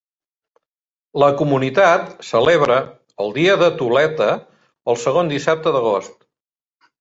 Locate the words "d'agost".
5.77-6.19